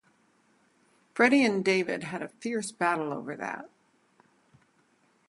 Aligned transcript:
Freddie 1.13 1.45
and 1.45 1.63
David 1.63 2.05
had 2.05 2.23
a 2.23 2.27
fierce 2.29 2.71
battle 2.71 3.13
over 3.13 3.35
that. 3.35 3.69